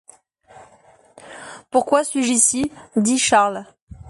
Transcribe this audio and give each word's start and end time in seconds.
Pourquoi 1.69 2.03
suis-je 2.03 2.29
ici? 2.31 2.71
dit 2.95 3.19
Charles. 3.19 3.67